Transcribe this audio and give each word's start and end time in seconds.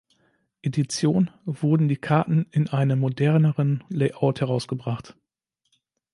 Edition" 0.63 1.29
wurden 1.45 1.87
die 1.87 1.95
Karten 1.97 2.47
in 2.49 2.69
einem 2.69 3.01
moderneren 3.01 3.83
Layout 3.89 4.41
herausgebracht. 4.41 5.15